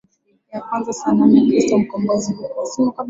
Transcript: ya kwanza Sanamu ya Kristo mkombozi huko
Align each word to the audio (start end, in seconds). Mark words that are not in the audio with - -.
ya 0.51 0.59
kwanza 0.65 0.93
Sanamu 0.93 1.35
ya 1.37 1.43
Kristo 1.45 1.79
mkombozi 1.79 2.33
huko 2.33 2.63